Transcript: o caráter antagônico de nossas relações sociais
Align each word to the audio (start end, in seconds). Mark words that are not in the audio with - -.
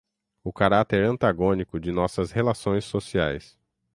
o 0.43 0.51
caráter 0.51 1.05
antagônico 1.05 1.79
de 1.79 1.91
nossas 1.91 2.31
relações 2.31 2.85
sociais 2.85 3.55